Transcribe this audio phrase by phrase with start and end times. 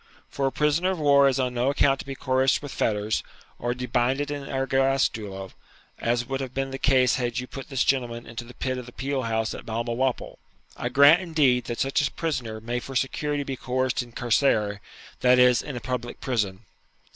[0.31, 3.21] For a prisoner of war is on no account to be coerced with fetters,
[3.59, 5.51] or debinded in ergastulo,
[5.99, 8.87] as would have been the case had you put this gentleman into the pit of
[8.87, 10.39] the peel house at Balmawhapple.
[10.75, 14.79] I grant, indeed, that such a prisoner may for security be coerced in carcere,
[15.19, 16.61] that is, in a public prison.'